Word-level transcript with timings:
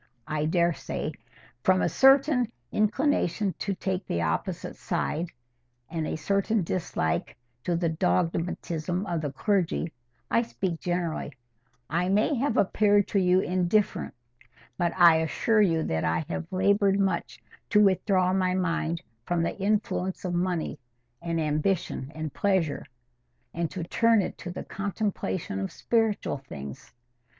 I 0.25 0.45
daresay, 0.45 1.11
from 1.61 1.83
a 1.83 1.87
certain 1.87 2.51
inclination 2.71 3.53
to 3.59 3.75
take 3.75 4.03
the 4.07 4.23
opposite 4.23 4.75
side, 4.75 5.29
and 5.91 6.07
a 6.07 6.15
certain 6.15 6.63
dislike 6.63 7.37
to 7.65 7.75
the 7.75 7.89
dogmatism 7.89 9.05
of 9.05 9.21
the 9.21 9.31
clergy—I 9.31 10.41
speak 10.41 10.79
generally—I 10.79 12.09
may 12.09 12.33
have 12.33 12.57
appeared 12.57 13.07
to 13.09 13.19
you 13.19 13.41
indifferent, 13.41 14.15
but 14.75 14.91
I 14.97 15.17
assure 15.17 15.61
you 15.61 15.83
that 15.83 16.03
I 16.03 16.25
have 16.29 16.51
laboured 16.51 16.99
much 16.99 17.39
to 17.69 17.79
withdraw 17.83 18.33
my 18.33 18.55
mind 18.55 19.03
from 19.27 19.43
the 19.43 19.55
influence 19.59 20.25
of 20.25 20.33
money, 20.33 20.79
and 21.21 21.39
ambition, 21.39 22.11
and 22.15 22.33
pleasure, 22.33 22.87
and 23.53 23.69
to 23.69 23.83
turn 23.83 24.23
it 24.23 24.35
to 24.39 24.49
the 24.49 24.63
contemplation 24.63 25.59
of 25.59 25.71
spiritual 25.71 26.39
things. 26.39 26.91